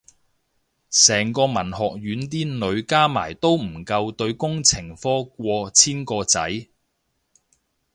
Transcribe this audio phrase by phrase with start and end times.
[0.89, 6.69] 成個文學院啲女加埋都唔夠對工程科過千個仔